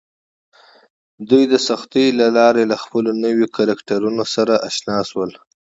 [1.29, 5.31] دوی د سختیو له لارې له خپلو نویو کرکټرونو سره اشنا شول